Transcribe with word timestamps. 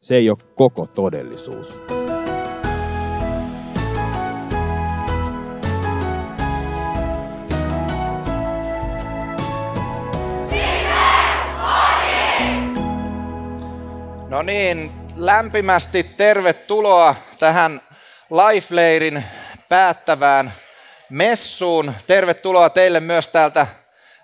Se 0.00 0.16
ei 0.16 0.30
ole 0.30 0.38
koko 0.54 0.86
todellisuus. 0.86 1.80
No 14.28 14.42
niin, 14.42 14.92
lämpimästi 15.14 16.02
tervetuloa 16.02 17.14
tähän 17.38 17.80
Life-leirin 18.30 19.22
päättävään 19.68 20.52
messuun. 21.10 21.92
Tervetuloa 22.06 22.70
teille 22.70 23.00
myös 23.00 23.28
täältä 23.28 23.66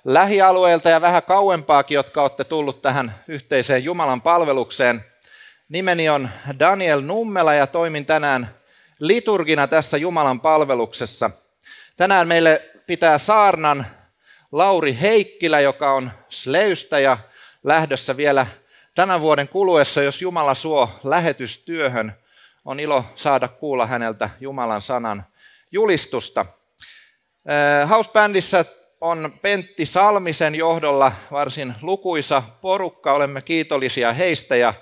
lähialueilta 0.04 0.88
ja 0.88 1.00
vähän 1.00 1.22
kauempaakin, 1.22 1.94
jotka 1.94 2.22
olette 2.22 2.44
tullut 2.44 2.82
tähän 2.82 3.14
yhteiseen 3.28 3.84
Jumalan 3.84 4.22
palvelukseen. 4.22 5.11
Nimeni 5.72 6.08
on 6.08 6.28
Daniel 6.58 7.00
Nummela 7.00 7.54
ja 7.54 7.66
toimin 7.66 8.06
tänään 8.06 8.54
liturgina 8.98 9.66
tässä 9.66 9.96
Jumalan 9.96 10.40
palveluksessa. 10.40 11.30
Tänään 11.96 12.28
meille 12.28 12.70
pitää 12.86 13.18
saarnan 13.18 13.86
Lauri 14.52 14.98
Heikkilä, 15.00 15.60
joka 15.60 15.92
on 15.92 16.10
Sleystä 16.28 16.98
ja 16.98 17.18
lähdössä 17.64 18.16
vielä 18.16 18.46
tämän 18.94 19.20
vuoden 19.20 19.48
kuluessa, 19.48 20.02
jos 20.02 20.22
Jumala 20.22 20.54
suo 20.54 20.90
lähetystyöhön. 21.04 22.12
On 22.64 22.80
ilo 22.80 23.04
saada 23.14 23.48
kuulla 23.48 23.86
häneltä 23.86 24.30
Jumalan 24.40 24.82
sanan 24.82 25.26
julistusta. 25.70 26.46
Housebändissä 27.90 28.64
on 29.00 29.32
Pentti 29.42 29.86
Salmisen 29.86 30.54
johdolla 30.54 31.12
varsin 31.30 31.74
lukuisa 31.82 32.42
porukka. 32.60 33.12
Olemme 33.12 33.42
kiitollisia 33.42 34.12
heistä 34.12 34.56
ja 34.56 34.74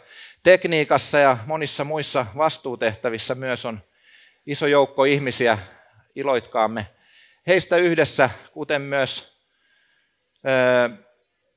tekniikassa 0.43 1.19
ja 1.19 1.39
monissa 1.47 1.85
muissa 1.85 2.27
vastuutehtävissä 2.37 3.35
myös 3.35 3.67
on 3.67 3.81
iso 4.47 4.67
joukko 4.67 5.05
ihmisiä. 5.05 5.59
Iloitkaamme 6.17 6.87
heistä 7.47 7.77
yhdessä, 7.77 8.31
kuten 8.53 8.83
myös 8.83 9.39
ö, 10.47 10.91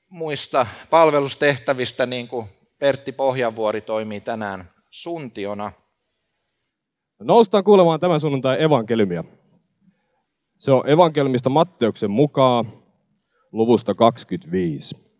muista 0.09 0.67
palvelustehtävistä, 0.89 2.05
niin 2.05 2.27
kuin 2.27 2.47
Pertti 2.79 3.11
Pohjanvuori 3.11 3.81
toimii 3.81 4.21
tänään 4.21 4.69
suntiona. 4.89 5.71
Noustaan 7.19 7.63
kuulemaan 7.63 7.99
tämän 7.99 8.19
sunnuntai 8.19 8.63
evankeliumia. 8.63 9.23
Se 10.59 10.71
on 10.71 10.89
evankelmista 10.89 11.49
Matteuksen 11.49 12.11
mukaan 12.11 12.83
luvusta 13.51 13.95
25. 13.95 15.12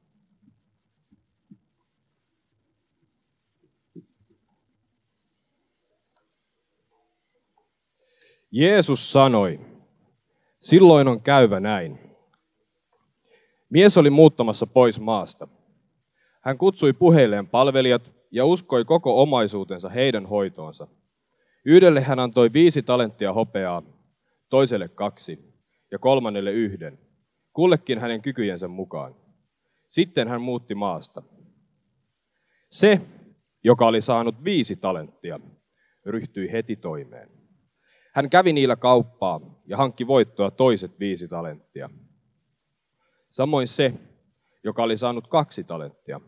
Jeesus 8.55 9.11
sanoi, 9.11 9.59
silloin 10.59 11.07
on 11.07 11.21
käyvä 11.21 11.59
näin. 11.59 11.99
Mies 13.69 13.97
oli 13.97 14.09
muuttamassa 14.09 14.67
pois 14.67 14.99
maasta. 14.99 15.47
Hän 16.41 16.57
kutsui 16.57 16.93
puheilleen 16.93 17.47
palvelijat 17.47 18.11
ja 18.31 18.45
uskoi 18.45 18.85
koko 18.85 19.21
omaisuutensa 19.21 19.89
heidän 19.89 20.25
hoitoonsa. 20.25 20.87
Yhdelle 21.65 22.01
hän 22.01 22.19
antoi 22.19 22.53
viisi 22.53 22.81
talenttia 22.81 23.33
hopeaa, 23.33 23.83
toiselle 24.49 24.87
kaksi 24.87 25.39
ja 25.91 25.99
kolmannelle 25.99 26.51
yhden, 26.51 26.99
kullekin 27.53 27.99
hänen 27.99 28.21
kykyjensä 28.21 28.67
mukaan. 28.67 29.15
Sitten 29.89 30.27
hän 30.27 30.41
muutti 30.41 30.75
maasta. 30.75 31.21
Se, 32.69 33.01
joka 33.63 33.87
oli 33.87 34.01
saanut 34.01 34.43
viisi 34.43 34.75
talenttia, 34.75 35.39
ryhtyi 36.05 36.51
heti 36.51 36.75
toimeen. 36.75 37.32
Hän 38.13 38.29
kävi 38.29 38.53
niillä 38.53 38.75
kauppaa 38.75 39.61
ja 39.65 39.77
hankki 39.77 40.07
voittoa 40.07 40.51
toiset 40.51 40.99
viisi 40.99 41.27
talenttia. 41.27 41.89
Samoin 43.29 43.67
se, 43.67 43.93
joka 44.63 44.83
oli 44.83 44.97
saanut 44.97 45.27
kaksi 45.27 45.63
talenttia, 45.63 46.21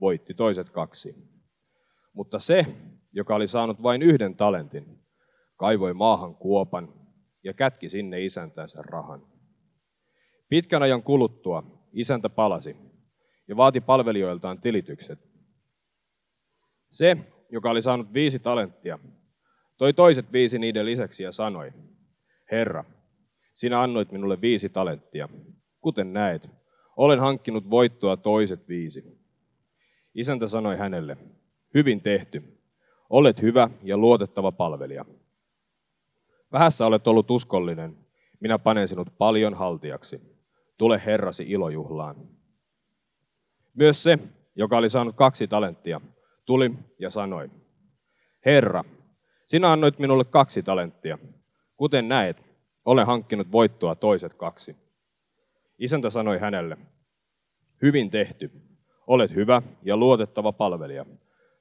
voitti 0.00 0.34
toiset 0.34 0.70
kaksi. 0.70 1.14
Mutta 2.12 2.38
se, 2.38 2.66
joka 3.14 3.34
oli 3.34 3.46
saanut 3.46 3.82
vain 3.82 4.02
yhden 4.02 4.36
talentin, 4.36 4.98
kaivoi 5.56 5.94
maahan 5.94 6.34
kuopan 6.34 6.94
ja 7.44 7.52
kätki 7.54 7.88
sinne 7.88 8.24
isäntänsä 8.24 8.82
rahan. 8.82 9.26
Pitkän 10.48 10.82
ajan 10.82 11.02
kuluttua 11.02 11.62
isäntä 11.92 12.28
palasi 12.28 12.76
ja 13.48 13.56
vaati 13.56 13.80
palvelijoiltaan 13.80 14.60
tilitykset. 14.60 15.18
Se, 16.90 17.16
joka 17.50 17.70
oli 17.70 17.82
saanut 17.82 18.12
viisi 18.12 18.38
talenttia, 18.38 18.98
toi 19.82 19.92
toiset 19.92 20.32
viisi 20.32 20.58
niiden 20.58 20.86
lisäksi 20.86 21.22
ja 21.22 21.32
sanoi, 21.32 21.72
Herra, 22.50 22.84
sinä 23.54 23.82
annoit 23.82 24.12
minulle 24.12 24.40
viisi 24.40 24.68
talenttia. 24.68 25.28
Kuten 25.80 26.12
näet, 26.12 26.50
olen 26.96 27.20
hankkinut 27.20 27.70
voittoa 27.70 28.16
toiset 28.16 28.68
viisi. 28.68 29.04
Isäntä 30.14 30.46
sanoi 30.46 30.76
hänelle, 30.76 31.16
hyvin 31.74 32.00
tehty, 32.00 32.42
olet 33.10 33.42
hyvä 33.42 33.70
ja 33.82 33.96
luotettava 33.96 34.52
palvelija. 34.52 35.04
Vähässä 36.52 36.86
olet 36.86 37.06
ollut 37.08 37.30
uskollinen, 37.30 37.96
minä 38.40 38.58
panen 38.58 38.88
sinut 38.88 39.08
paljon 39.18 39.54
haltiaksi. 39.54 40.20
Tule 40.78 41.02
Herrasi 41.06 41.44
ilojuhlaan. 41.48 42.16
Myös 43.74 44.02
se, 44.02 44.18
joka 44.56 44.76
oli 44.76 44.90
saanut 44.90 45.16
kaksi 45.16 45.48
talenttia, 45.48 46.00
tuli 46.44 46.72
ja 46.98 47.10
sanoi, 47.10 47.50
Herra, 48.46 48.84
sinä 49.52 49.72
annoit 49.72 49.98
minulle 49.98 50.24
kaksi 50.24 50.62
talenttia. 50.62 51.18
Kuten 51.76 52.08
näet, 52.08 52.42
olen 52.84 53.06
hankkinut 53.06 53.52
voittoa 53.52 53.94
toiset 53.94 54.34
kaksi. 54.34 54.76
Isäntä 55.78 56.10
sanoi 56.10 56.38
hänelle, 56.38 56.76
hyvin 57.82 58.10
tehty, 58.10 58.50
olet 59.06 59.34
hyvä 59.34 59.62
ja 59.82 59.96
luotettava 59.96 60.52
palvelija. 60.52 61.06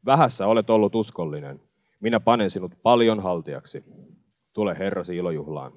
Vähässä 0.05 0.47
olet 0.47 0.69
ollut 0.69 0.95
uskollinen, 0.95 1.61
minä 1.99 2.19
panen 2.19 2.49
sinut 2.49 2.71
paljon 2.83 3.19
haltiaksi 3.19 3.83
tule 4.53 4.77
Herrasi 4.79 5.17
ilojuhlaan. 5.17 5.73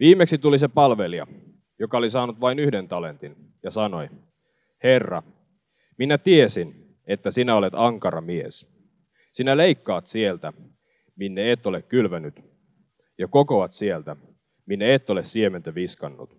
Viimeksi 0.00 0.38
tuli 0.38 0.58
se 0.58 0.68
palvelija, 0.68 1.26
joka 1.78 1.98
oli 1.98 2.10
saanut 2.10 2.40
vain 2.40 2.58
yhden 2.58 2.88
talentin, 2.88 3.36
ja 3.62 3.70
sanoi, 3.70 4.08
Herra, 4.82 5.22
minä 5.98 6.18
tiesin, 6.18 6.96
että 7.06 7.30
sinä 7.30 7.56
olet 7.56 7.74
ankara 7.76 8.20
mies. 8.20 8.77
Sinä 9.32 9.56
leikkaat 9.56 10.06
sieltä, 10.06 10.52
minne 11.16 11.52
et 11.52 11.66
ole 11.66 11.82
kylvänyt, 11.82 12.44
ja 13.18 13.28
kokoat 13.28 13.72
sieltä, 13.72 14.16
minne 14.66 14.94
et 14.94 15.10
ole 15.10 15.24
siementä 15.24 15.74
viskannut. 15.74 16.36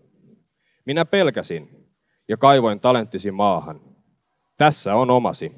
Minä 0.85 1.05
pelkäsin 1.05 1.87
ja 2.27 2.37
kaivoin 2.37 2.79
talenttisi 2.79 3.31
maahan. 3.31 3.81
Tässä 4.57 4.95
on 4.95 5.11
omasi. 5.11 5.51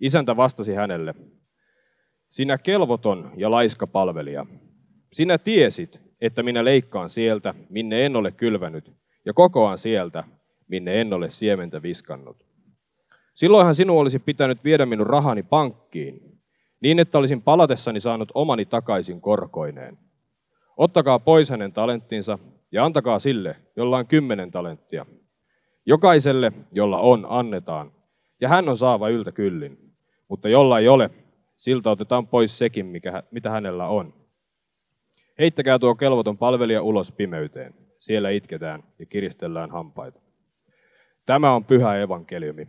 Isäntä 0.00 0.36
vastasi 0.36 0.74
hänelle, 0.74 1.14
sinä 2.28 2.58
kelvoton 2.58 3.32
ja 3.36 3.50
laiska 3.50 3.86
palvelija. 3.86 4.46
Sinä 5.12 5.38
tiesit, 5.38 6.00
että 6.20 6.42
minä 6.42 6.64
leikkaan 6.64 7.10
sieltä, 7.10 7.54
minne 7.68 8.06
en 8.06 8.16
ole 8.16 8.32
kylvänyt, 8.32 8.92
ja 9.24 9.32
kokoan 9.32 9.78
sieltä, 9.78 10.24
minne 10.68 11.00
en 11.00 11.12
ole 11.12 11.30
siementä 11.30 11.82
viskannut. 11.82 12.51
Silloinhan 13.34 13.74
sinun 13.74 14.00
olisi 14.00 14.18
pitänyt 14.18 14.64
viedä 14.64 14.86
minun 14.86 15.06
rahani 15.06 15.42
pankkiin, 15.42 16.38
niin 16.80 16.98
että 16.98 17.18
olisin 17.18 17.42
palatessani 17.42 18.00
saanut 18.00 18.32
omani 18.34 18.66
takaisin 18.66 19.20
korkoineen. 19.20 19.98
Ottakaa 20.76 21.18
pois 21.18 21.50
hänen 21.50 21.72
talenttinsa 21.72 22.38
ja 22.72 22.84
antakaa 22.84 23.18
sille, 23.18 23.56
jolla 23.76 23.98
on 23.98 24.06
kymmenen 24.06 24.50
talenttia. 24.50 25.06
Jokaiselle, 25.86 26.52
jolla 26.74 26.98
on, 26.98 27.26
annetaan, 27.28 27.92
ja 28.40 28.48
hän 28.48 28.68
on 28.68 28.76
saava 28.76 29.08
yltä 29.08 29.32
kyllin. 29.32 29.78
Mutta 30.28 30.48
jolla 30.48 30.78
ei 30.78 30.88
ole, 30.88 31.10
siltä 31.56 31.90
otetaan 31.90 32.26
pois 32.26 32.58
sekin, 32.58 32.86
mikä, 32.86 33.22
mitä 33.30 33.50
hänellä 33.50 33.86
on. 33.86 34.14
Heittäkää 35.38 35.78
tuo 35.78 35.94
kelvoton 35.94 36.38
palvelija 36.38 36.82
ulos 36.82 37.12
pimeyteen. 37.12 37.74
Siellä 37.98 38.30
itketään 38.30 38.82
ja 38.98 39.06
kiristellään 39.06 39.70
hampaita. 39.70 40.20
Tämä 41.26 41.54
on 41.54 41.64
pyhä 41.64 42.00
evankeliumi. 42.00 42.68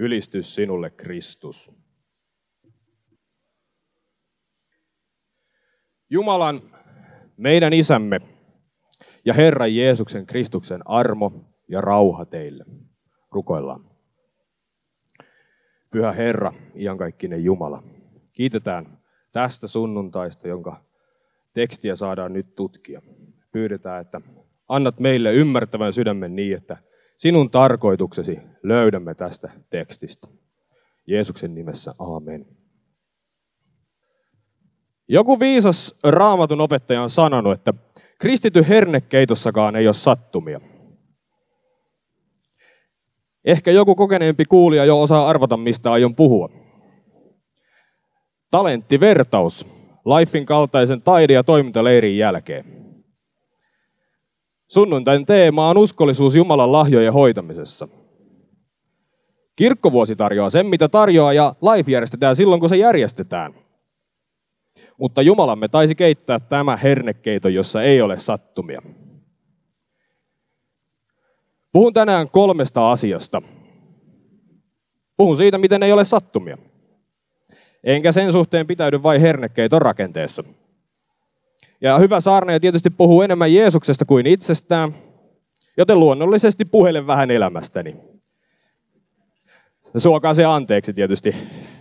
Ylistys 0.00 0.54
sinulle, 0.54 0.90
Kristus. 0.90 1.70
Jumalan, 6.10 6.62
meidän 7.36 7.72
isämme 7.72 8.20
ja 9.24 9.34
Herran 9.34 9.74
Jeesuksen 9.74 10.26
Kristuksen 10.26 10.80
armo 10.84 11.32
ja 11.68 11.80
rauha 11.80 12.24
teille. 12.24 12.64
Rukoillaan. 13.32 13.90
Pyhä 15.90 16.12
Herra, 16.12 16.52
iankaikkinen 16.74 17.44
Jumala, 17.44 17.82
kiitetään 18.32 18.98
tästä 19.32 19.66
sunnuntaista, 19.66 20.48
jonka 20.48 20.84
tekstiä 21.52 21.94
saadaan 21.94 22.32
nyt 22.32 22.54
tutkia. 22.54 23.02
Pyydetään, 23.52 24.00
että 24.00 24.20
annat 24.68 25.00
meille 25.00 25.32
ymmärtävän 25.32 25.92
sydämen 25.92 26.36
niin, 26.36 26.56
että 26.56 26.76
sinun 27.20 27.50
tarkoituksesi 27.50 28.38
löydämme 28.62 29.14
tästä 29.14 29.50
tekstistä. 29.70 30.28
Jeesuksen 31.06 31.54
nimessä, 31.54 31.94
amen. 31.98 32.46
Joku 35.08 35.40
viisas 35.40 35.94
raamatun 36.04 36.60
opettaja 36.60 37.02
on 37.02 37.10
sanonut, 37.10 37.52
että 37.52 37.74
kristity 38.18 38.64
hernekeitossakaan 38.68 39.76
ei 39.76 39.86
ole 39.86 39.92
sattumia. 39.92 40.60
Ehkä 43.44 43.70
joku 43.70 43.94
kokeneempi 43.94 44.44
kuulija 44.44 44.84
jo 44.84 45.02
osaa 45.02 45.28
arvata, 45.28 45.56
mistä 45.56 45.92
aion 45.92 46.14
puhua. 46.14 46.48
Talenttivertaus 48.50 49.66
Lifein 50.04 50.46
kaltaisen 50.46 51.02
taide- 51.02 51.32
ja 51.32 51.44
toimintaleirin 51.44 52.18
jälkeen. 52.18 52.89
Sunnuntain 54.72 55.26
teema 55.26 55.68
on 55.68 55.78
uskollisuus 55.78 56.36
Jumalan 56.36 56.72
lahjojen 56.72 57.12
hoitamisessa. 57.12 57.88
Kirkkovuosi 59.56 60.16
tarjoaa 60.16 60.50
sen, 60.50 60.66
mitä 60.66 60.88
tarjoaa, 60.88 61.32
ja 61.32 61.54
life 61.62 61.92
järjestetään 61.92 62.36
silloin, 62.36 62.60
kun 62.60 62.68
se 62.68 62.76
järjestetään. 62.76 63.54
Mutta 64.98 65.22
Jumalamme 65.22 65.68
taisi 65.68 65.94
keittää 65.94 66.40
tämä 66.40 66.76
hernekeito, 66.76 67.48
jossa 67.48 67.82
ei 67.82 68.02
ole 68.02 68.18
sattumia. 68.18 68.82
Puhun 71.72 71.92
tänään 71.92 72.30
kolmesta 72.30 72.92
asiasta. 72.92 73.42
Puhun 75.16 75.36
siitä, 75.36 75.58
miten 75.58 75.82
ei 75.82 75.92
ole 75.92 76.04
sattumia. 76.04 76.58
Enkä 77.84 78.12
sen 78.12 78.32
suhteen 78.32 78.66
pitäydy 78.66 79.02
vain 79.02 79.20
hernekeiton 79.20 79.82
rakenteessa. 79.82 80.44
Ja 81.80 81.98
hyvä 81.98 82.20
saarnaja 82.20 82.60
tietysti 82.60 82.90
puhuu 82.90 83.22
enemmän 83.22 83.54
Jeesuksesta 83.54 84.04
kuin 84.04 84.26
itsestään, 84.26 84.94
joten 85.76 86.00
luonnollisesti 86.00 86.64
puhelen 86.64 87.06
vähän 87.06 87.30
elämästäni. 87.30 87.96
Suokaa 89.96 90.34
se 90.34 90.44
anteeksi 90.44 90.94
tietysti. 90.94 91.34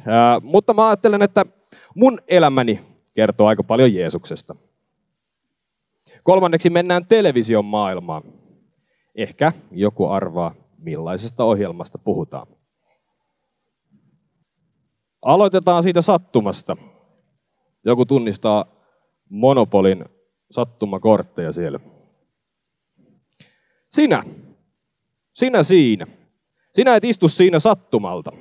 Ää, 0.08 0.40
mutta 0.40 0.74
mä 0.74 0.88
ajattelen, 0.88 1.22
että 1.22 1.46
mun 1.96 2.20
elämäni 2.28 2.82
kertoo 3.14 3.48
aika 3.48 3.64
paljon 3.64 3.94
Jeesuksesta. 3.94 4.56
Kolmanneksi 6.24 6.70
mennään 6.70 7.06
television 7.06 7.66
maailmaan. 7.66 8.24
Ehkä 9.16 9.54
joku 9.72 10.06
arvaa, 10.06 10.56
millaisesta 10.78 11.44
ohjelmasta 11.44 11.98
puhutaan. 11.98 12.48
Aloitetaan 15.22 15.84
siitä 15.84 16.02
sattumasta. 16.02 16.78
Joku 17.86 18.06
tunnistaa 18.06 18.79
Monopolin 19.30 20.06
sattumakortteja 20.52 21.52
siellä. 21.52 21.80
Sinä. 23.90 24.24
Sinä 25.34 25.64
siinä. 25.64 26.08
Sinä 26.74 26.96
et 26.96 27.04
istu 27.04 27.28
siinä 27.28 27.60
sattumalta. 27.60 28.32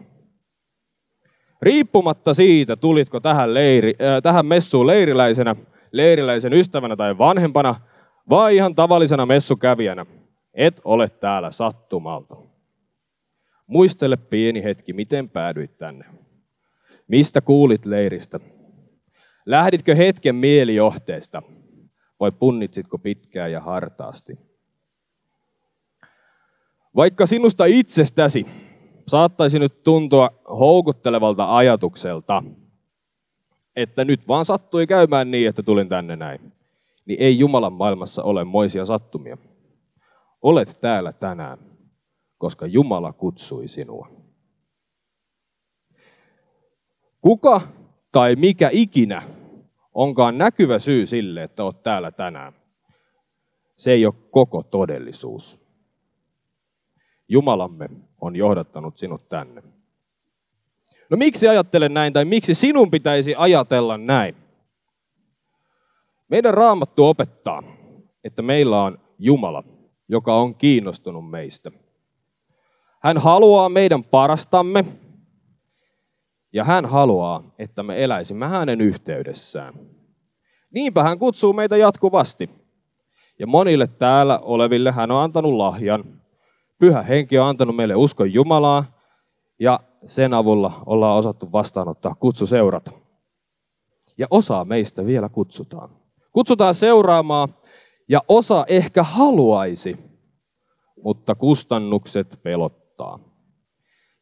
Riippumatta 1.63 2.35
siitä, 2.35 2.77
tulitko 2.77 3.21
tähän, 3.21 3.55
leiri, 3.55 3.95
äh, 4.03 4.23
tähän 4.23 4.47
messuun 4.47 4.87
leiriläisenä, 4.87 5.57
leiriläisen 5.93 6.53
ystävänä 6.53 6.97
tai 6.97 7.19
vanhempana, 7.19 7.75
vai 8.31 8.57
ihan 8.57 8.75
tavallisena 8.75 9.27
messukävijänä, 9.27 10.07
et 10.55 10.81
ole 10.85 11.09
täällä 11.09 11.51
sattumalta. 11.51 12.37
Muistele 13.67 14.17
pieni 14.17 14.63
hetki, 14.63 14.93
miten 14.93 15.29
päädyit 15.29 15.79
tänne. 15.79 16.05
Mistä 17.09 17.41
kuulit 17.41 17.87
leiristä? 17.87 18.41
Lähditkö 19.49 19.95
hetken 19.95 20.35
mielijohteesta 20.35 21.43
vai 22.21 22.33
punnitsitko 22.33 22.99
pitkään 22.99 23.53
ja 23.53 23.61
hartaasti? 23.61 24.39
Vaikka 26.97 27.27
sinusta 27.27 27.65
itsestäsi 27.65 28.47
saattaisi 29.07 29.59
nyt 29.59 29.83
tuntua 29.83 30.31
houkuttelevalta 30.51 31.57
ajatukselta, 31.57 32.43
että 33.77 34.05
nyt 34.05 34.29
vaan 34.29 34.45
sattui 34.45 34.87
käymään 34.87 35.31
niin, 35.31 35.49
että 35.49 35.63
tulin 35.63 35.89
tänne 35.89 36.17
näin, 36.17 36.53
niin 37.05 37.23
ei 37.23 37.39
Jumalan 37.39 37.73
maailmassa 37.73 38.23
ole 38.23 38.45
moisia 38.45 38.85
sattumia. 38.85 39.39
Olet 40.43 40.79
täällä 40.81 41.13
tänään, 41.13 41.59
koska 42.39 42.67
Jumala 42.67 43.13
kutsui 43.13 43.69
sinua. 43.69 44.09
Kuka 47.21 47.61
tai 48.13 48.37
mikä 48.37 48.69
ikinä 48.73 49.38
onkaan 49.99 50.39
näkyvä 50.39 50.79
syy 50.79 51.07
sille, 51.07 51.43
että 51.43 51.65
olet 51.65 51.83
täällä 51.83 52.11
tänään, 52.11 52.53
se 53.77 53.93
ei 53.93 54.07
ole 54.07 54.15
koko 54.31 54.63
todellisuus. 54.63 55.61
Jumalamme 57.29 57.89
on 58.21 58.37
johdattanut 58.37 58.99
sinut 58.99 59.29
tänne. 59.29 59.63
No 61.11 61.17
miksi 61.17 61.49
ajattelen 61.49 61.95
näin 61.95 62.13
tai 62.13 62.25
miksi 62.25 62.55
sinun 62.55 62.91
pitäisi 62.91 63.35
ajatella 63.39 63.99
näin? 63.99 64.37
Meidän 66.29 66.55
raamattu 66.55 67.05
opettaa, 67.05 67.63
että 68.25 68.43
meillä 68.43 68.83
on 68.83 68.99
Jumala, 69.19 69.65
joka 70.09 70.37
on 70.37 70.55
kiinnostunut 70.55 71.31
meistä. 71.31 71.71
Hän 73.03 73.19
haluaa 73.19 73.69
meidän 73.69 74.05
parastamme 74.05 74.85
ja 76.59 76.65
hän 76.65 76.87
haluaa, 76.87 77.43
että 77.59 77.83
me 77.83 78.05
eläisimme 78.05 78.49
hänen 78.49 78.81
yhteydessään. 78.81 79.75
Niinpä 80.71 81.03
hän 81.03 81.19
kutsuu 81.19 81.53
meitä 81.53 81.77
jatkuvasti. 81.77 82.51
Ja 83.39 83.47
monille 83.47 83.87
täällä 83.87 84.39
oleville 84.39 84.91
hän 84.91 85.11
on 85.11 85.23
antanut 85.23 85.53
lahjan. 85.53 86.05
Pyhä 86.79 87.03
henki 87.03 87.39
on 87.39 87.49
antanut 87.49 87.77
meille 87.77 87.95
uskon 87.95 88.33
Jumalaa 88.33 88.85
ja 89.59 89.81
sen 90.05 90.35
avulla 90.35 90.83
ollaan 90.87 91.19
osattu 91.19 91.53
vastaanottaa 91.53 92.15
kutsu 92.15 92.47
seurata. 92.47 92.91
Ja 94.19 94.27
osa 94.31 94.65
meistä 94.65 95.07
vielä 95.07 95.29
kutsutaan. 95.29 95.91
Kutsutaan 96.33 96.75
seuraamaan 96.75 97.55
ja 98.09 98.23
osa 98.29 98.65
ehkä 98.69 99.03
haluaisi, 99.03 99.99
mutta 101.03 101.35
kustannukset 101.35 102.41
pelottaa. 102.43 103.19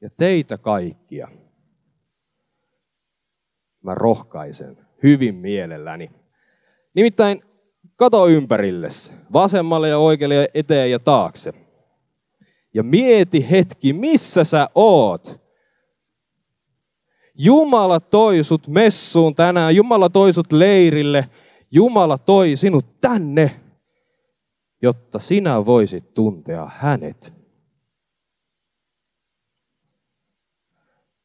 Ja 0.00 0.08
teitä 0.16 0.58
kaikkia 0.58 1.28
mä 3.86 3.94
rohkaisen 3.94 4.78
hyvin 5.02 5.34
mielelläni. 5.34 6.10
Nimittäin 6.94 7.42
kato 7.96 8.28
ympärillesi, 8.28 9.12
vasemmalle 9.32 9.88
ja 9.88 9.98
oikealle 9.98 10.48
eteen 10.54 10.90
ja 10.90 10.98
taakse. 10.98 11.52
Ja 12.74 12.82
mieti 12.82 13.50
hetki, 13.50 13.92
missä 13.92 14.44
sä 14.44 14.68
oot. 14.74 15.40
Jumala 17.34 18.00
toi 18.00 18.44
sut 18.44 18.68
messuun 18.68 19.34
tänään, 19.34 19.76
Jumala 19.76 20.08
toi 20.08 20.32
sut 20.32 20.52
leirille, 20.52 21.28
Jumala 21.70 22.18
toi 22.18 22.56
sinut 22.56 23.00
tänne, 23.00 23.60
jotta 24.82 25.18
sinä 25.18 25.66
voisit 25.66 26.14
tuntea 26.14 26.70
hänet. 26.76 27.32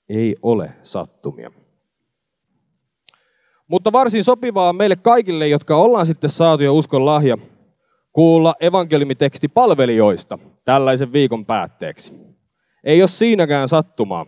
Ei 0.09 0.35
ole 0.41 0.73
sattumia. 0.83 1.60
Mutta 3.71 3.91
varsin 3.91 4.23
sopivaa 4.23 4.73
meille 4.73 4.95
kaikille, 4.95 5.47
jotka 5.47 5.75
ollaan 5.75 6.05
sitten 6.05 6.29
saatu 6.29 6.63
jo 6.63 6.75
uskon 6.75 7.05
lahja, 7.05 7.37
kuulla 8.13 8.55
evankeliumiteksti 8.59 9.47
palvelijoista 9.47 10.39
tällaisen 10.65 11.13
viikon 11.13 11.45
päätteeksi. 11.45 12.13
Ei 12.83 13.01
ole 13.01 13.07
siinäkään 13.07 13.67
sattumaa. 13.67 14.25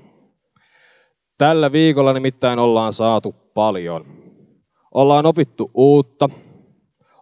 Tällä 1.37 1.71
viikolla 1.71 2.13
nimittäin 2.13 2.59
ollaan 2.59 2.93
saatu 2.93 3.35
paljon. 3.53 4.05
Ollaan 4.93 5.25
opittu 5.25 5.71
uutta. 5.73 6.29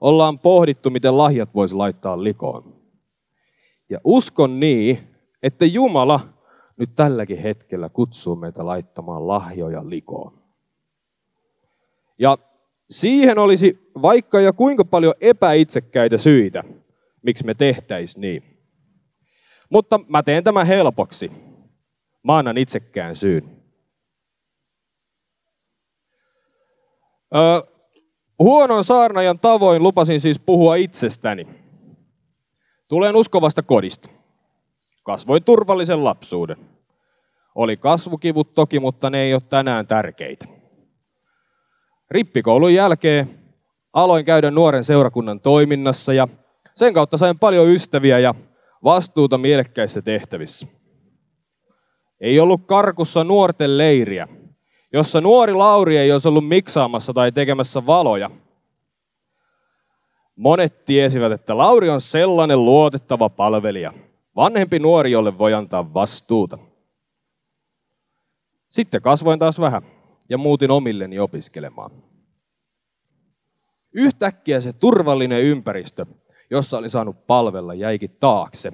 Ollaan 0.02 0.40
pohdittu, 0.40 0.90
miten 0.90 1.18
lahjat 1.18 1.56
voisi 1.56 1.76
laittaa 1.76 2.24
likoon. 2.24 2.76
Ja 3.90 4.00
uskon 4.04 4.60
niin, 4.60 5.00
että 5.44 5.66
Jumala 5.66 6.20
nyt 6.78 6.96
tälläkin 6.96 7.38
hetkellä 7.38 7.90
kutsuu 7.90 8.36
meitä 8.36 8.66
laittamaan 8.66 9.28
lahjoja 9.28 9.90
likoon. 9.90 10.41
Ja 12.22 12.38
siihen 12.90 13.40
olisi 13.40 13.92
vaikka 14.02 14.42
ja 14.42 14.54
kuinka 14.54 14.86
paljon 14.86 15.14
epäitsekkäitä 15.22 16.18
syitä, 16.18 16.64
miksi 17.22 17.46
me 17.46 17.54
tehtäisiin 17.54 18.22
niin. 18.22 18.44
Mutta 19.70 20.00
mä 20.08 20.24
teen 20.24 20.44
tämän 20.44 20.68
helpoksi. 20.68 21.32
Mä 22.24 22.38
annan 22.38 22.58
itsekään 22.58 23.16
syyn. 23.16 23.62
Öö, 27.36 27.62
huonon 28.40 28.84
saarnajan 28.84 29.40
tavoin 29.40 29.84
lupasin 29.84 30.20
siis 30.20 30.40
puhua 30.40 30.76
itsestäni. 30.76 31.48
Tulen 32.88 33.16
uskovasta 33.16 33.64
kodista. 33.64 34.10
Kasvoin 35.04 35.44
turvallisen 35.44 36.04
lapsuuden. 36.04 36.58
Oli 37.56 37.78
kasvukivut 37.78 38.54
toki, 38.54 38.80
mutta 38.80 39.10
ne 39.10 39.22
ei 39.22 39.34
ole 39.34 39.42
tänään 39.50 39.88
tärkeitä. 39.88 40.61
Rippikoulun 42.12 42.74
jälkeen 42.74 43.40
aloin 43.94 44.26
käydä 44.26 44.52
nuoren 44.52 44.84
seurakunnan 44.84 45.40
toiminnassa 45.40 46.14
ja 46.14 46.28
sen 46.76 46.94
kautta 46.94 47.18
sain 47.18 47.40
paljon 47.40 47.68
ystäviä 47.68 48.20
ja 48.20 48.36
vastuuta 48.84 49.38
mielekkäissä 49.38 50.02
tehtävissä. 50.02 50.68
Ei 52.22 52.40
ollut 52.40 52.62
karkussa 52.66 53.24
nuorten 53.24 53.78
leiriä, 53.78 54.28
jossa 54.94 55.22
nuori 55.22 55.54
Lauri 55.54 55.98
ei 55.98 56.12
olisi 56.12 56.28
ollut 56.28 56.48
miksaamassa 56.48 57.14
tai 57.14 57.32
tekemässä 57.32 57.86
valoja. 57.86 58.32
Monet 60.36 60.86
tiesivät, 60.86 61.32
että 61.32 61.58
Lauri 61.58 61.90
on 61.90 62.02
sellainen 62.02 62.66
luotettava 62.66 63.30
palvelija. 63.30 63.94
Vanhempi 64.36 64.80
nuori, 64.80 65.12
jolle 65.12 65.38
voi 65.38 65.54
antaa 65.54 65.94
vastuuta. 65.94 66.58
Sitten 68.70 69.02
kasvoin 69.02 69.40
taas 69.40 69.60
vähän 69.60 69.82
ja 70.32 70.38
muutin 70.38 70.72
omilleni 70.72 71.20
opiskelemaan. 71.20 71.92
Yhtäkkiä 73.94 74.62
se 74.62 74.74
turvallinen 74.74 75.42
ympäristö, 75.42 76.06
jossa 76.50 76.78
oli 76.78 76.90
saanut 76.90 77.28
palvella, 77.28 77.74
jäikin 77.74 78.18
taakse. 78.20 78.74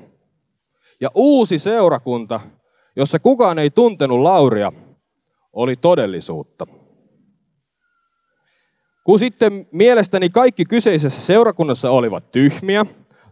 Ja 1.02 1.10
uusi 1.16 1.60
seurakunta, 1.60 2.40
jossa 2.96 3.20
kukaan 3.20 3.60
ei 3.60 3.70
tuntenut 3.70 4.20
Lauria, 4.20 4.72
oli 5.54 5.76
todellisuutta. 5.76 6.68
Kun 9.04 9.20
sitten 9.20 9.68
mielestäni 9.72 10.30
kaikki 10.30 10.66
kyseisessä 10.66 11.22
seurakunnassa 11.22 11.92
olivat 11.92 12.32
tyhmiä, 12.32 12.86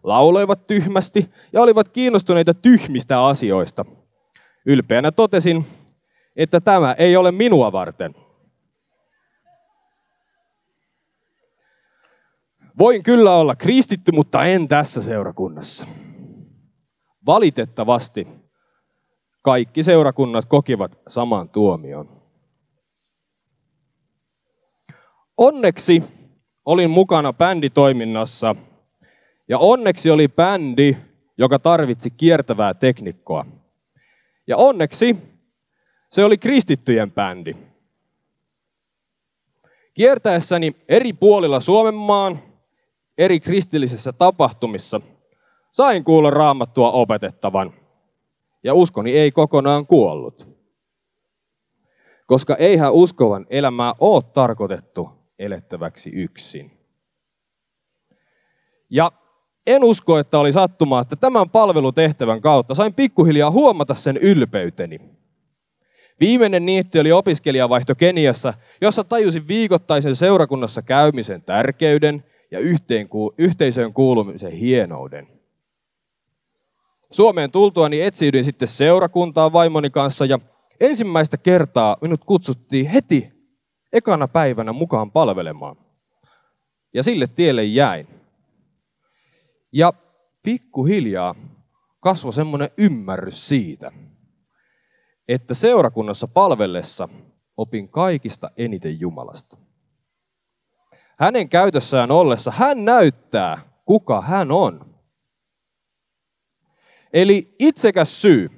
lauloivat 0.04 0.68
tyhmästi 0.68 1.30
ja 1.54 1.62
olivat 1.62 1.90
kiinnostuneita 1.90 2.54
tyhmistä 2.54 3.26
asioista, 3.26 3.86
ylpeänä 4.66 5.12
totesin, 5.12 5.66
että 6.36 6.62
tämä 6.62 6.94
ei 6.94 7.18
ole 7.18 7.32
minua 7.32 7.72
varten. 7.72 8.16
Voin 12.80 13.04
kyllä 13.04 13.36
olla 13.36 13.56
kristitty, 13.56 14.12
mutta 14.12 14.46
en 14.46 14.68
tässä 14.68 15.02
seurakunnassa. 15.02 15.88
Valitettavasti 17.26 18.28
kaikki 19.42 19.84
seurakunnat 19.84 20.46
kokivat 20.46 20.98
saman 21.08 21.50
tuomion. 21.50 22.22
Onneksi 25.38 26.04
olin 26.66 26.90
mukana 26.90 27.34
bänditoiminnassa 27.34 28.56
ja 29.48 29.58
onneksi 29.58 30.12
oli 30.12 30.28
bändi, 30.28 30.98
joka 31.38 31.60
tarvitsi 31.60 32.10
kiertävää 32.10 32.74
teknikkoa. 32.74 33.46
Ja 34.48 34.58
onneksi 34.58 35.35
se 36.16 36.24
oli 36.24 36.38
kristittyjen 36.38 37.12
bändi. 37.12 37.56
Kiertäessäni 39.94 40.76
eri 40.90 41.14
puolilla 41.14 41.60
Suomen 41.60 41.94
maan, 41.94 42.40
eri 43.18 43.40
kristillisissä 43.40 44.14
tapahtumissa, 44.14 45.02
sain 45.72 46.04
kuulla 46.04 46.30
raamattua 46.30 46.92
opetettavan. 46.92 47.74
Ja 48.64 48.74
uskoni 48.74 49.18
ei 49.18 49.32
kokonaan 49.32 49.88
kuollut. 49.88 50.48
Koska 52.26 52.56
eihän 52.56 52.94
uskovan 52.94 53.46
elämää 53.50 53.94
ole 54.00 54.24
tarkoitettu 54.34 55.10
elettäväksi 55.40 56.10
yksin. 56.10 56.72
Ja 58.90 59.12
en 59.68 59.84
usko, 59.84 60.18
että 60.20 60.40
oli 60.40 60.52
sattumaa, 60.52 61.02
että 61.02 61.16
tämän 61.16 61.50
palvelutehtävän 61.50 62.42
kautta 62.42 62.74
sain 62.74 62.94
pikkuhiljaa 62.94 63.52
huomata 63.52 63.96
sen 63.96 64.18
ylpeyteni. 64.18 65.16
Viimeinen 66.20 66.66
niitti 66.66 67.00
oli 67.00 67.12
opiskelijavaihto 67.12 67.96
Keniassa, 67.96 68.54
jossa 68.82 69.04
tajusin 69.04 69.48
viikoittaisen 69.48 70.16
seurakunnassa 70.16 70.82
käymisen 70.82 71.42
tärkeyden 71.42 72.24
ja 72.52 72.60
yhteisöön 73.38 73.94
kuulumisen 73.94 74.52
hienouden. 74.52 75.28
Suomeen 77.12 77.52
tultuani 77.52 78.02
etsiydyin 78.02 78.46
sitten 78.46 78.68
seurakuntaan 78.68 79.54
vaimoni 79.54 79.90
kanssa 79.90 80.26
ja 80.26 80.40
ensimmäistä 80.80 81.38
kertaa 81.38 81.98
minut 82.02 82.24
kutsuttiin 82.24 82.90
heti 82.90 83.34
ekana 83.94 84.28
päivänä 84.28 84.74
mukaan 84.74 85.12
palvelemaan. 85.12 85.76
Ja 86.94 87.04
sille 87.04 87.28
tielle 87.28 87.64
jäin. 87.64 88.08
Ja 89.72 89.94
pikkuhiljaa 90.44 91.36
kasvoi 92.00 92.34
semmoinen 92.34 92.70
ymmärrys 92.78 93.48
siitä, 93.48 93.92
että 95.28 95.54
seurakunnassa 95.54 96.28
palvellessa 96.28 97.10
opin 97.58 97.90
kaikista 97.90 98.52
eniten 98.58 99.00
Jumalasta. 99.00 99.58
Hänen 101.20 101.50
käytössään 101.50 102.12
ollessa 102.12 102.52
hän 102.52 102.86
näyttää, 102.86 103.70
kuka 103.86 104.22
hän 104.22 104.52
on. 104.52 104.96
Eli 107.14 107.56
itsekäs 107.60 108.22
syy. 108.22 108.50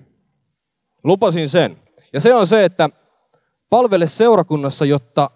Lupasin 1.03 1.49
sen. 1.49 1.81
Ja 2.13 2.19
se 2.19 2.33
on 2.33 2.47
se, 2.47 2.65
että 2.65 2.89
palvele 3.69 4.07
seurakunnassa, 4.07 4.85
jotta 4.85 5.31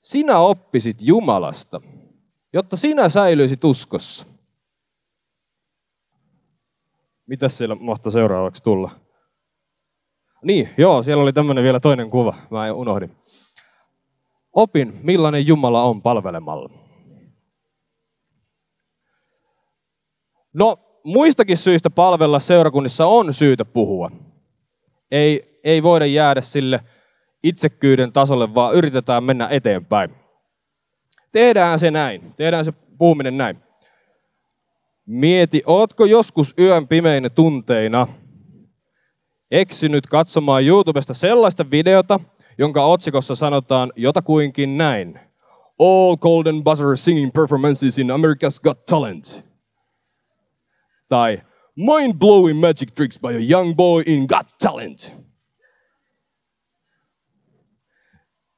sinä 0.00 0.38
oppisit 0.38 0.96
Jumalasta, 1.00 1.80
jotta 2.52 2.76
sinä 2.76 3.08
säilyisit 3.08 3.64
uskossa. 3.64 4.26
Mitä 7.26 7.48
siellä 7.48 7.74
mahtaa 7.74 8.12
seuraavaksi 8.12 8.62
tulla? 8.62 8.90
Niin, 10.42 10.68
joo, 10.76 11.02
siellä 11.02 11.22
oli 11.22 11.32
tämmöinen 11.32 11.64
vielä 11.64 11.80
toinen 11.80 12.10
kuva, 12.10 12.34
mä 12.50 12.72
unohdin. 12.72 13.16
Opin, 14.52 15.00
millainen 15.02 15.46
Jumala 15.46 15.82
on 15.82 16.02
palvelemalla. 16.02 16.70
No, 20.52 20.78
muistakin 21.04 21.56
syistä 21.56 21.90
palvella 21.90 22.38
seurakunnissa 22.38 23.06
on 23.06 23.34
syytä 23.34 23.64
puhua. 23.64 24.10
Ei, 25.10 25.60
ei 25.64 25.82
voida 25.82 26.06
jäädä 26.06 26.40
sille 26.40 26.80
itsekyyden 27.42 28.12
tasolle, 28.12 28.54
vaan 28.54 28.74
yritetään 28.74 29.24
mennä 29.24 29.48
eteenpäin. 29.48 30.14
Tehdään 31.32 31.78
se 31.78 31.90
näin. 31.90 32.34
Tehdään 32.36 32.64
se 32.64 32.72
puhuminen 32.98 33.38
näin. 33.38 33.58
Mieti, 35.06 35.62
ootko 35.66 36.04
joskus 36.04 36.54
yön 36.58 36.88
pimeinä 36.88 37.30
tunteina 37.30 38.06
eksynyt 39.50 40.06
katsomaan 40.06 40.64
YouTubesta 40.64 41.14
sellaista 41.14 41.70
videota, 41.70 42.20
jonka 42.58 42.84
otsikossa 42.86 43.34
sanotaan 43.34 43.92
jotakuinkin 43.96 44.78
näin. 44.78 45.20
All 45.78 46.16
Golden 46.16 46.64
Buzzer 46.64 46.96
Singing 46.96 47.32
Performances 47.32 47.98
in 47.98 48.10
America's 48.10 48.60
Got 48.62 48.84
Talent. 48.84 49.44
Tai 51.08 51.42
Mind-blowing 51.76 52.60
magic 52.60 52.94
tricks 52.94 53.20
by 53.20 53.28
a 53.28 53.50
young 53.50 53.76
boy 53.76 54.02
in 54.06 54.26
Got 54.26 54.46
Talent. 54.62 55.12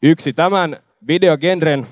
Yksi 0.03 0.33
tämän 0.33 0.77
videogenren 1.07 1.87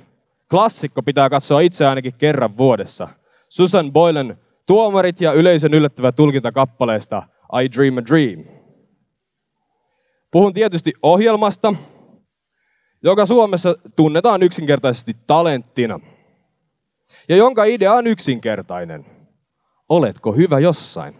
klassikko 0.51 1.03
pitää 1.03 1.31
katsoa 1.31 1.61
itse 1.61 1.87
ainakin 1.87 2.15
kerran 2.19 2.57
vuodessa. 2.57 3.09
Susan 3.49 3.93
Boylen 3.93 4.37
Tuomarit 4.67 5.21
ja 5.21 5.33
yleisön 5.33 5.75
yllättävä 5.75 6.13
tulkinta 6.13 6.53
kappaleesta 6.53 7.23
I 7.63 7.73
Dream 7.77 7.99
a 7.99 8.05
Dream. 8.05 8.60
Puhun 10.31 10.53
tietysti 10.55 10.93
ohjelmasta, 11.03 11.75
joka 13.03 13.27
Suomessa 13.27 13.75
tunnetaan 13.97 14.43
yksinkertaisesti 14.43 15.17
talenttina. 15.27 16.01
Ja 17.29 17.37
jonka 17.37 17.65
idea 17.65 17.93
on 17.93 18.07
yksinkertainen. 18.07 19.07
Oletko 19.89 20.33
hyvä 20.33 20.59
jossain? 20.59 21.15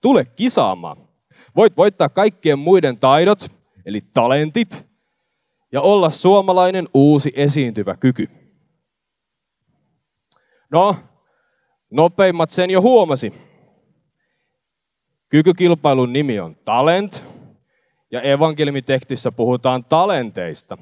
Tule 0.00 0.24
kisaamaan. 0.24 1.08
Voit 1.56 1.76
voittaa 1.76 2.08
kaikkien 2.08 2.58
muiden 2.58 2.98
taidot, 2.98 3.46
eli 3.86 4.00
talentit, 4.14 4.86
ja 5.72 5.80
olla 5.80 6.10
suomalainen 6.10 6.88
uusi 6.94 7.32
esiintyvä 7.36 7.96
kyky. 7.96 8.28
No, 10.70 10.96
nopeimmat 11.90 12.50
sen 12.50 12.70
jo 12.70 12.80
huomasi. 12.80 13.34
Kykykilpailun 15.28 16.12
nimi 16.12 16.40
on 16.40 16.56
Talent, 16.56 17.24
ja 18.14 18.20
evankeliumitekstissä 18.20 19.32
puhutaan 19.32 19.84
talenteista. 19.84 20.78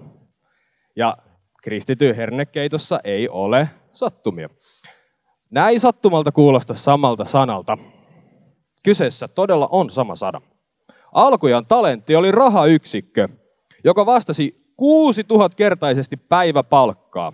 Ja 0.97 1.17
kristityn 1.63 2.17
hernekeitossa 2.17 3.01
ei 3.05 3.29
ole 3.29 3.69
sattumia. 3.93 4.49
Nämä 5.51 5.69
ei 5.69 5.79
sattumalta 5.79 6.33
kuulosta 6.33 6.75
samalta 6.75 7.25
sanalta. 7.25 7.79
Kyseessä 8.85 9.29
todella 9.29 9.69
on 9.71 9.91
sama 9.91 10.17
sana. 10.17 10.41
Alkujan 11.13 11.67
talentti 11.67 12.17
oli 12.17 12.33
rahayksikkö, 12.33 13.29
joka 13.85 14.07
vastasi 14.07 14.73
6000 14.77 15.57
kertaisesti 15.57 16.17
päiväpalkkaa. 16.17 17.33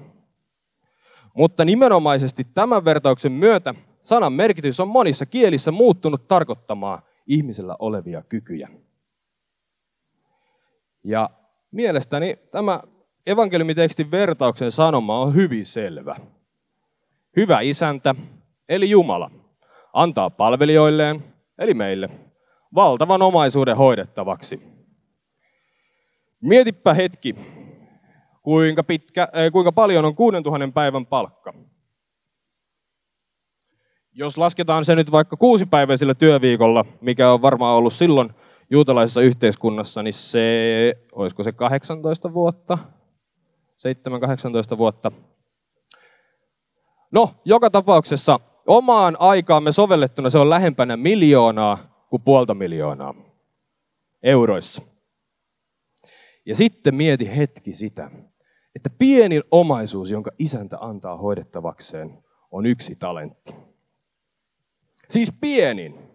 Mutta 1.35 1.65
nimenomaisesti 1.65 2.47
tämän 2.55 2.85
vertauksen 2.85 3.33
myötä 3.33 3.75
sanan 4.03 4.33
merkitys 4.33 4.81
on 4.81 4.89
monissa 4.89 5.27
kielissä 5.27 5.71
muuttunut 5.71 6.29
tarkoittamaan 6.29 7.03
ihmisellä 7.27 7.77
olevia 7.79 8.23
kykyjä. 8.23 8.69
Ja 11.05 11.31
mielestäni 11.71 12.37
tämä 12.51 12.81
evankeliumitekstin 13.27 14.11
vertauksen 14.11 14.73
sanoma 14.73 15.21
on 15.21 15.35
hyvin 15.35 15.67
selvä. 15.67 16.17
Hyvä 17.37 17.61
isäntä, 17.61 18.15
eli 18.69 18.91
Jumala, 18.91 19.31
antaa 19.93 20.31
palvelijoilleen, 20.31 21.25
eli 21.59 21.75
meille, 21.75 22.11
valtavan 22.75 23.23
omaisuuden 23.23 23.77
hoidettavaksi. 23.77 24.79
Mietipä 26.41 26.95
hetki, 26.95 27.35
kuinka, 28.43 28.85
pitkä, 28.85 29.23
äh, 29.23 29.53
kuinka 29.53 29.73
paljon 29.73 30.05
on 30.05 30.15
6000 30.15 30.75
päivän 30.75 31.07
palkka. 31.07 31.55
Jos 34.13 34.39
lasketaan 34.39 34.85
se 34.85 34.95
nyt 34.95 35.13
vaikka 35.13 35.37
kuusipäiväisellä 35.37 36.15
työviikolla, 36.15 36.85
mikä 37.01 37.33
on 37.33 37.43
varmaan 37.43 37.77
ollut 37.77 37.93
silloin 37.93 38.31
juutalaisessa 38.71 39.21
yhteiskunnassa, 39.21 40.03
niin 40.03 40.15
se, 40.15 40.95
olisiko 41.13 41.43
se 41.43 41.53
18 41.53 42.35
vuotta, 42.35 42.79
7-18 44.75 44.79
vuotta. 44.79 45.13
No, 47.11 47.31
joka 47.45 47.71
tapauksessa 47.71 48.41
omaan 48.67 49.17
aikaamme 49.19 49.73
sovellettuna 49.73 50.31
se 50.31 50.39
on 50.39 50.51
lähempänä 50.51 50.97
miljoonaa 50.97 52.07
kuin 52.11 52.23
puolta 52.23 52.55
miljoonaa 52.55 53.15
euroissa. 54.23 54.83
Ja 56.47 56.55
sitten 56.55 56.95
mieti 56.95 57.37
hetki 57.37 57.73
sitä, 57.73 58.11
että 58.77 58.91
pienin 58.99 59.43
omaisuus, 59.51 60.11
jonka 60.11 60.31
isäntä 60.39 60.79
antaa 60.81 61.17
hoidettavakseen, 61.17 62.25
on 62.51 62.67
yksi 62.67 62.97
talentti. 62.97 63.55
Siis 65.09 65.33
pienin. 65.41 66.08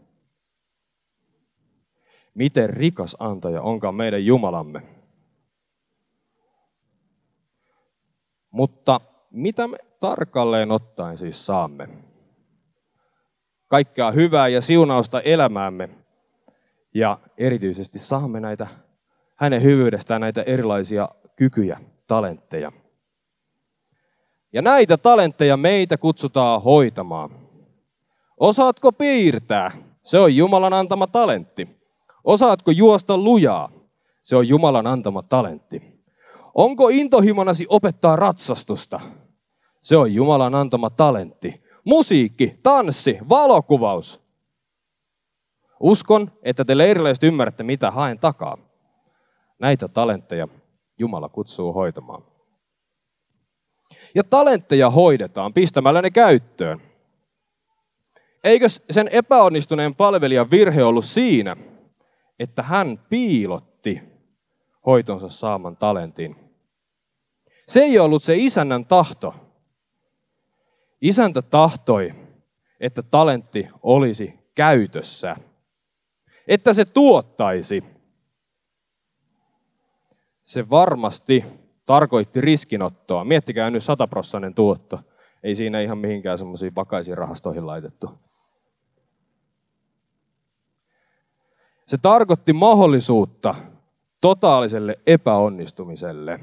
Miten 2.34 2.70
rikas 2.70 3.18
antaja 3.20 3.62
onkaan 3.62 3.96
meidän 3.96 4.26
Jumalamme. 4.26 4.82
Mutta 8.52 9.02
mitä 9.32 9.68
me 9.68 9.78
tarkalleen 10.00 10.72
ottaen 10.72 11.18
siis 11.18 11.46
saamme? 11.46 11.90
Kaikkea 13.68 14.12
hyvää 14.12 14.48
ja 14.48 14.62
siunausta 14.62 15.22
elämäämme 15.22 15.90
ja 16.94 17.20
erityisesti 17.38 18.00
saamme 18.00 18.40
näitä 18.40 18.68
hänen 19.36 19.64
hyvyydestään 19.64 20.22
näitä 20.22 20.42
erilaisia 20.42 21.10
kykyjä, 21.36 21.80
talentteja. 22.08 22.72
Ja 24.54 24.62
näitä 24.62 24.98
talentteja 24.98 25.58
meitä 25.58 25.98
kutsutaan 25.98 26.62
hoitamaan. 26.62 27.30
Osaatko 28.38 28.92
piirtää? 28.92 29.72
Se 30.04 30.20
on 30.20 30.36
Jumalan 30.36 30.74
antama 30.74 31.08
talentti. 31.08 31.83
Osaatko 32.24 32.72
juosta 32.72 33.18
lujaa? 33.18 33.70
Se 34.24 34.36
on 34.36 34.48
Jumalan 34.48 34.88
antama 34.88 35.24
talentti. 35.24 35.82
Onko 36.54 36.90
intohimonasi 36.90 37.66
opettaa 37.70 38.16
ratsastusta? 38.16 39.00
Se 39.82 39.98
on 39.98 40.14
Jumalan 40.14 40.56
antama 40.56 40.90
talentti. 40.90 41.64
Musiikki, 41.86 42.60
tanssi, 42.64 43.18
valokuvaus. 43.30 44.24
Uskon, 45.80 46.32
että 46.44 46.66
te 46.66 46.78
leiriläiset 46.78 47.24
ymmärrätte, 47.24 47.64
mitä 47.64 47.92
haen 47.92 48.20
takaa. 48.20 48.58
Näitä 49.60 49.88
talentteja 49.88 50.48
Jumala 50.98 51.30
kutsuu 51.30 51.74
hoitamaan. 51.74 52.24
Ja 54.16 54.24
talentteja 54.24 54.90
hoidetaan 54.90 55.54
pistämällä 55.54 56.02
ne 56.02 56.12
käyttöön. 56.12 56.82
Eikö 58.44 58.70
sen 58.70 59.10
epäonnistuneen 59.12 59.96
palvelijan 59.96 60.52
virhe 60.52 60.84
ollut 60.84 61.06
siinä, 61.06 61.58
että 62.40 62.64
hän 62.64 63.00
piilotti 63.10 64.02
hoitonsa 64.86 65.30
saaman 65.30 65.78
talentin? 65.78 66.36
Se 67.68 67.80
ei 67.80 68.00
ollut 68.00 68.24
se 68.24 68.36
isännän 68.36 68.86
tahto. 68.86 69.36
Isäntä 71.02 71.42
tahtoi, 71.42 72.16
että 72.80 73.04
talentti 73.04 73.68
olisi 73.84 74.40
käytössä. 74.56 75.36
Että 76.48 76.74
se 76.74 76.86
tuottaisi. 76.86 77.84
Se 80.44 80.70
varmasti 80.70 81.46
tarkoitti 81.86 82.42
riskinottoa. 82.42 83.24
Miettikää 83.24 83.70
nyt 83.70 83.84
sataprossainen 83.84 84.56
tuotto. 84.56 85.00
Ei 85.44 85.56
siinä 85.56 85.82
ihan 85.82 85.98
mihinkään 85.98 86.38
semmoisiin 86.38 86.76
vakaisiin 86.76 87.18
rahastoihin 87.18 87.68
laitettu. 87.68 88.12
Se 91.94 91.98
tarkoitti 91.98 92.54
mahdollisuutta 92.54 93.56
totaaliselle 94.22 95.00
epäonnistumiselle. 95.08 96.40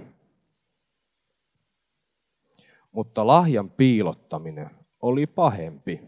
Mutta 2.92 3.26
lahjan 3.26 3.70
piilottaminen 3.70 4.70
oli 5.02 5.26
pahempi. 5.26 6.00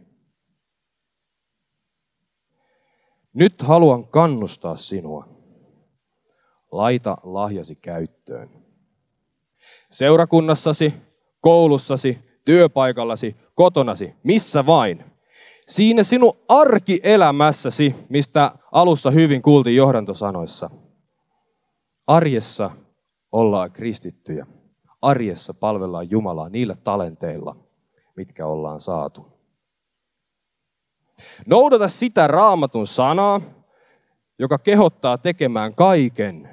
Nyt 3.33 3.63
haluan 3.63 4.07
kannustaa 4.07 4.77
sinua. 4.77 5.29
Laita 6.73 7.17
lahjasi 7.23 7.77
käyttöön. 7.77 8.51
Seurakunnassasi, 9.91 10.95
koulussasi, 11.41 12.19
työpaikallasi, 12.45 13.37
kotonasi, 13.55 14.15
missä 14.23 14.67
vain. 14.67 15.12
Siinä 15.73 16.03
sinun 16.03 16.33
arkielämässäsi, 16.49 17.95
mistä 18.09 18.53
alussa 18.73 19.11
hyvin 19.11 19.43
kuultiin 19.43 19.77
johdantosanoissa. 19.77 20.71
Arjessa 22.07 22.71
ollaan 23.33 23.73
kristittyjä. 23.73 24.47
Arjessa 25.03 25.55
palvellaan 25.55 26.11
Jumalaa 26.11 26.49
niillä 26.49 26.77
talenteilla, 26.85 27.57
mitkä 28.17 28.47
ollaan 28.47 28.81
saatu. 28.81 29.27
Noudata 31.47 31.89
sitä 31.89 32.27
raamatun 32.27 32.87
sanaa, 32.87 33.41
joka 34.39 34.59
kehottaa 34.59 35.19
tekemään 35.19 35.75
kaiken 35.75 36.49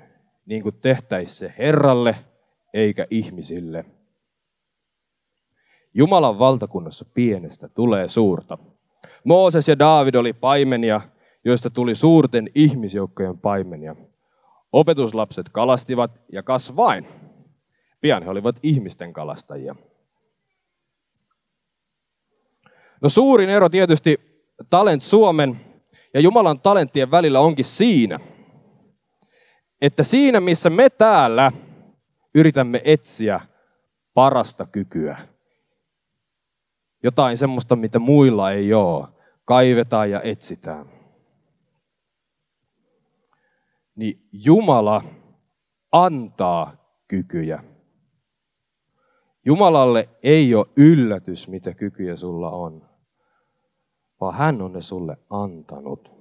niin 0.46 0.64
kuin 0.64 0.76
tehtäisi 0.82 1.36
se 1.36 1.54
Herralle 1.58 2.16
eikä 2.74 3.08
ihmisille. 3.10 3.86
Jumalan 5.94 6.40
valtakunnassa 6.40 7.06
pienestä 7.06 7.70
tulee 7.70 8.08
suurta. 8.08 8.58
Mooses 9.24 9.68
ja 9.68 9.80
Daavid 9.80 10.16
oli 10.16 10.34
paimenia, 10.34 11.02
joista 11.46 11.70
tuli 11.70 11.96
suurten 11.96 12.50
ihmisjoukkojen 12.56 13.38
paimenia. 13.38 13.96
Opetuslapset 14.72 15.50
kalastivat 15.50 16.12
ja 16.32 16.44
kasvain. 16.44 17.08
Pian 18.02 18.24
he 18.24 18.30
olivat 18.30 18.56
ihmisten 18.64 19.14
kalastajia. 19.14 19.76
No 23.02 23.10
suurin 23.10 23.50
ero 23.50 23.70
tietysti 23.70 24.18
Talent 24.70 25.04
Suomen 25.04 25.62
ja 26.14 26.20
Jumalan 26.20 26.60
talenttien 26.60 27.12
välillä 27.12 27.40
onkin 27.40 27.66
siinä, 27.66 28.20
että 29.82 30.04
siinä 30.04 30.40
missä 30.40 30.70
me 30.70 30.90
täällä 30.90 31.52
yritämme 32.36 32.82
etsiä 32.84 33.42
parasta 34.14 34.66
kykyä, 34.66 35.18
jotain 37.04 37.38
semmoista, 37.38 37.76
mitä 37.76 38.00
muilla 38.00 38.52
ei 38.52 38.74
ole, 38.74 39.08
kaivetaan 39.46 40.12
ja 40.12 40.22
etsitään. 40.22 40.86
Niin 43.96 44.28
Jumala 44.32 45.04
antaa 45.92 46.78
kykyjä. 47.08 47.64
Jumalalle 49.46 50.10
ei 50.24 50.56
ole 50.56 50.66
yllätys, 50.76 51.48
mitä 51.48 51.74
kykyjä 51.74 52.16
sulla 52.16 52.50
on, 52.50 52.90
vaan 54.22 54.34
hän 54.36 54.62
on 54.62 54.74
ne 54.74 54.82
sulle 54.82 55.18
antanut. 55.30 56.12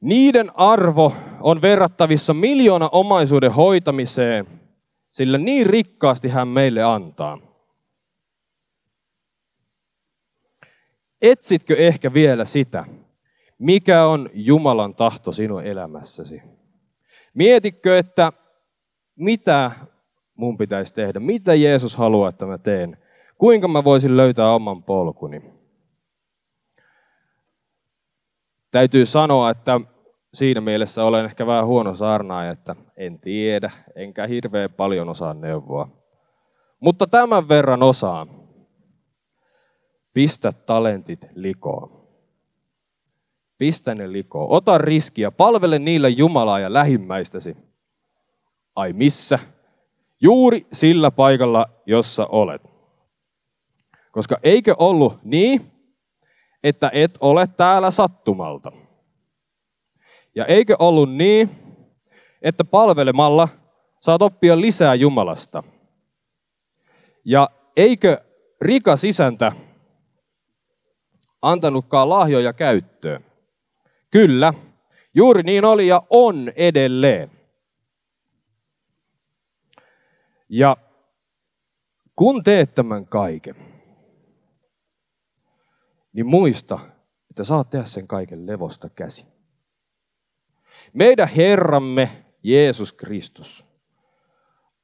Niiden 0.00 0.50
arvo 0.54 1.12
on 1.40 1.62
verrattavissa 1.62 2.34
miljoona 2.34 2.88
omaisuuden 2.92 3.52
hoitamiseen, 3.52 4.57
sillä 5.18 5.38
niin 5.38 5.66
rikkaasti 5.66 6.28
hän 6.28 6.48
meille 6.48 6.82
antaa. 6.82 7.38
Etsitkö 11.22 11.76
ehkä 11.76 12.14
vielä 12.14 12.44
sitä, 12.44 12.84
mikä 13.58 14.06
on 14.06 14.30
Jumalan 14.32 14.94
tahto 14.94 15.32
sinun 15.32 15.64
elämässäsi? 15.64 16.42
Mietitkö, 17.34 17.98
että 17.98 18.32
mitä 19.16 19.70
mun 20.34 20.58
pitäisi 20.58 20.94
tehdä, 20.94 21.20
mitä 21.20 21.54
Jeesus 21.54 21.96
haluaa, 21.96 22.28
että 22.28 22.46
mä 22.46 22.58
teen, 22.58 22.98
kuinka 23.38 23.68
mä 23.68 23.84
voisin 23.84 24.16
löytää 24.16 24.54
oman 24.54 24.82
polkuni? 24.82 25.42
täytyy 28.70 29.06
sanoa, 29.06 29.50
että 29.50 29.80
siinä 30.34 30.60
mielessä 30.60 31.04
olen 31.04 31.24
ehkä 31.24 31.46
vähän 31.46 31.66
huono 31.66 31.94
saarnaaja, 31.94 32.50
että 32.50 32.76
en 32.96 33.20
tiedä, 33.20 33.70
enkä 33.96 34.26
hirveän 34.26 34.70
paljon 34.72 35.08
osaa 35.08 35.34
neuvoa. 35.34 35.88
Mutta 36.80 37.06
tämän 37.06 37.48
verran 37.48 37.82
osaan. 37.82 38.28
Pistä 40.14 40.52
talentit 40.52 41.26
likoon. 41.34 42.08
Pistä 43.58 43.94
ne 43.94 44.12
likoon. 44.12 44.50
Ota 44.50 44.78
riskiä. 44.78 45.30
Palvele 45.30 45.78
niillä 45.78 46.08
Jumalaa 46.08 46.58
ja 46.58 46.72
lähimmäistäsi. 46.72 47.56
Ai 48.76 48.92
missä? 48.92 49.38
Juuri 50.20 50.66
sillä 50.72 51.10
paikalla, 51.10 51.66
jossa 51.86 52.26
olet. 52.26 52.62
Koska 54.12 54.36
eikö 54.42 54.74
ollut 54.78 55.18
niin, 55.24 55.72
että 56.64 56.90
et 56.92 57.18
ole 57.20 57.46
täällä 57.46 57.90
sattumalta. 57.90 58.72
Ja 60.34 60.46
eikö 60.46 60.76
ollut 60.78 61.14
niin, 61.14 61.50
että 62.42 62.64
palvelemalla 62.64 63.48
saat 64.00 64.22
oppia 64.22 64.60
lisää 64.60 64.94
Jumalasta? 64.94 65.62
Ja 67.24 67.50
eikö 67.76 68.18
rikas 68.60 69.04
isäntä 69.04 69.52
antanutkaan 71.42 72.08
lahjoja 72.08 72.52
käyttöön? 72.52 73.24
Kyllä, 74.10 74.54
juuri 75.14 75.42
niin 75.42 75.64
oli 75.64 75.86
ja 75.86 76.02
on 76.10 76.52
edelleen. 76.56 77.30
Ja 80.48 80.76
kun 82.16 82.42
teet 82.42 82.74
tämän 82.74 83.06
kaiken, 83.06 83.56
niin 86.12 86.26
muista, 86.26 86.78
että 87.30 87.44
saat 87.44 87.70
tehdä 87.70 87.84
sen 87.84 88.08
kaiken 88.08 88.46
levosta 88.46 88.88
käsi. 88.88 89.37
Meidän 90.92 91.28
Herramme 91.28 92.10
Jeesus 92.42 92.92
Kristus 92.92 93.64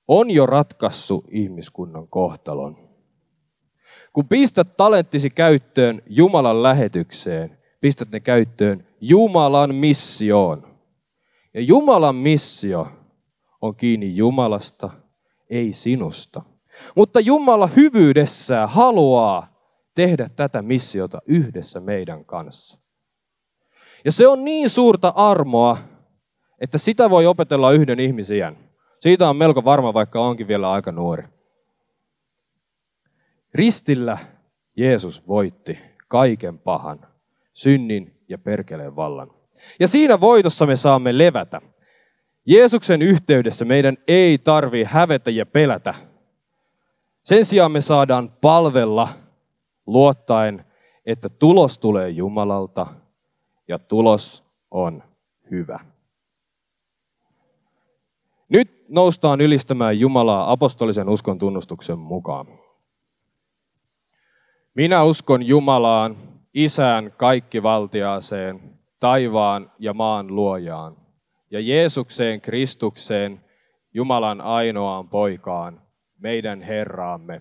on 0.09 0.31
jo 0.31 0.47
ratkaissut 0.47 1.25
ihmiskunnan 1.31 2.09
kohtalon. 2.09 2.77
Kun 4.13 4.29
pistät 4.29 4.77
talenttisi 4.77 5.31
käyttöön 5.31 6.03
Jumalan 6.07 6.63
lähetykseen, 6.63 7.59
pistät 7.81 8.11
ne 8.11 8.21
käyttöön 8.21 8.87
Jumalan 9.01 9.75
missioon. 9.75 10.75
Ja 11.55 11.61
Jumalan 11.61 12.17
missio 12.17 12.89
on 13.61 13.77
kiinni 13.77 14.17
Jumalasta, 14.17 14.91
ei 15.51 15.73
sinusta. 15.73 16.43
Mutta 16.97 17.21
Jumala 17.21 17.67
hyvyydessään 17.67 18.69
haluaa 18.69 19.55
tehdä 19.95 20.31
tätä 20.37 20.63
missiota 20.63 21.19
yhdessä 21.27 21.81
meidän 21.81 22.25
kanssa. 22.25 22.79
Ja 24.05 24.13
se 24.13 24.29
on 24.29 24.45
niin 24.45 24.71
suurta 24.71 25.13
armoa, 25.17 25.77
että 26.61 26.79
sitä 26.79 27.11
voi 27.11 27.27
opetella 27.27 27.73
yhden 27.73 28.01
ihmisiän. 28.01 28.57
Siitä 29.01 29.29
on 29.29 29.37
melko 29.37 29.65
varma, 29.65 29.95
vaikka 29.95 30.21
onkin 30.21 30.49
vielä 30.49 30.71
aika 30.71 30.93
nuori. 30.93 31.23
Ristillä 33.55 34.19
Jeesus 34.77 35.29
voitti 35.29 35.79
kaiken 36.09 36.59
pahan, 36.59 37.07
synnin 37.53 38.21
ja 38.29 38.39
perkeleen 38.39 38.97
vallan. 38.97 39.31
Ja 39.81 39.89
siinä 39.89 40.21
voitossa 40.21 40.67
me 40.67 40.77
saamme 40.77 41.19
levätä. 41.19 41.61
Jeesuksen 42.47 43.03
yhteydessä 43.03 43.65
meidän 43.65 43.99
ei 44.09 44.39
tarvi 44.39 44.85
hävetä 44.85 45.31
ja 45.31 45.47
pelätä. 45.47 45.95
Sen 47.23 47.45
sijaan 47.45 47.73
me 47.73 47.81
saadaan 47.81 48.31
palvella 48.41 49.09
luottaen, 49.87 50.65
että 51.07 51.29
tulos 51.29 51.79
tulee 51.79 52.09
Jumalalta 52.09 52.87
ja 53.69 53.79
tulos 53.79 54.45
on 54.71 55.03
hyvä. 55.51 55.94
Nyt 58.49 58.85
noustaan 58.89 59.41
ylistämään 59.41 60.01
Jumalaa 60.01 60.53
apostolisen 60.53 61.09
uskon 61.09 61.39
tunnustuksen 61.39 61.99
mukaan. 61.99 62.47
Minä 64.75 65.03
uskon 65.03 65.47
Jumalaan, 65.47 66.17
Isään 66.55 67.13
kaikkivaltiaaseen, 67.17 68.79
taivaan 69.01 69.73
ja 69.79 69.95
maan 69.95 70.35
luojaan, 70.35 70.97
ja 71.51 71.61
Jeesukseen 71.61 72.41
Kristukseen, 72.41 73.45
Jumalan 73.95 74.41
ainoaan 74.41 75.09
poikaan, 75.09 75.83
meidän 76.19 76.63
Herraamme, 76.63 77.41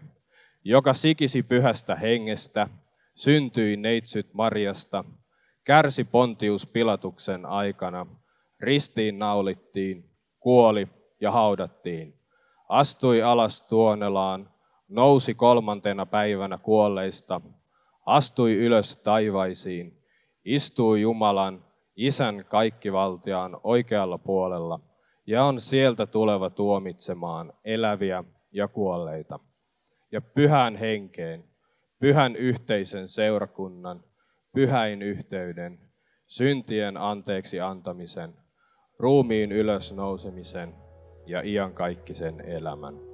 joka 0.64 0.94
sikisi 0.94 1.44
pyhästä 1.44 1.96
hengestä, 1.96 2.68
syntyi 3.16 3.78
neitsyt 3.78 4.34
Marjasta, 4.34 5.04
kärsi 5.64 6.04
Pontius 6.04 6.68
Pilatuksen 6.68 7.46
aikana, 7.46 8.06
ristiin 8.60 9.20
naulittiin, 9.20 10.13
kuoli 10.44 10.88
ja 11.22 11.32
haudattiin, 11.32 12.14
astui 12.70 13.22
alas 13.22 13.62
tuonelaan, 13.62 14.50
nousi 14.90 15.34
kolmantena 15.34 16.06
päivänä 16.06 16.58
kuolleista, 16.58 17.42
astui 18.06 18.56
ylös 18.56 18.98
taivaisiin, 18.98 19.98
istui 20.46 21.02
Jumalan, 21.02 21.66
Isän 21.96 22.46
kaikkivaltiaan 22.50 23.58
oikealla 23.64 24.18
puolella 24.18 24.80
ja 25.28 25.44
on 25.44 25.60
sieltä 25.60 26.06
tuleva 26.06 26.50
tuomitsemaan 26.50 27.54
eläviä 27.66 28.24
ja 28.52 28.68
kuolleita. 28.68 29.40
Ja 30.12 30.22
pyhän 30.22 30.76
henkeen, 30.76 31.44
pyhän 32.00 32.36
yhteisen 32.36 33.08
seurakunnan, 33.08 34.04
pyhäin 34.54 35.02
yhteyden, 35.02 35.80
syntien 36.28 36.98
anteeksi 36.98 37.60
antamisen, 37.60 38.34
ruumiin 39.04 39.52
ylösnousemisen 39.52 40.76
ja 41.26 41.42
iankaikkisen 41.42 42.42
elämän. 42.42 43.13